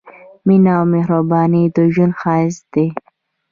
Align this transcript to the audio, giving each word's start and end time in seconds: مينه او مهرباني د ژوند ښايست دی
مينه 0.47 0.71
او 0.77 0.83
مهرباني 0.93 1.63
د 1.75 1.77
ژوند 1.93 2.13
ښايست 2.21 2.63
دی 2.73 2.87